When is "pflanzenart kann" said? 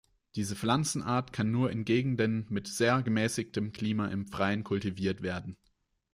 0.55-1.51